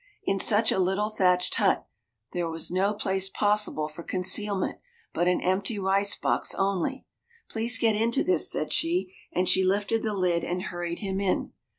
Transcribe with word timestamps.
In 0.23 0.39
such 0.39 0.71
a 0.71 0.79
little 0.79 1.09
thatched 1.11 1.53
hut 1.57 1.85
there 2.33 2.49
was 2.49 2.71
no 2.71 2.91
place 2.95 3.29
possible 3.29 3.87
for 3.87 4.01
concealment 4.01 4.79
but 5.13 5.27
an 5.27 5.39
empty 5.41 5.77
rice 5.77 6.15
box 6.15 6.55
only. 6.55 7.05
"Please 7.51 7.77
get 7.77 7.95
into 7.95 8.23
this," 8.23 8.51
said 8.51 8.73
she, 8.73 9.13
and 9.31 9.47
she 9.47 9.63
lifted 9.63 10.01
the 10.01 10.15
lid 10.15 10.43
and 10.43 10.59
hurried 10.63 11.01
him 11.01 11.19
in. 11.19 11.53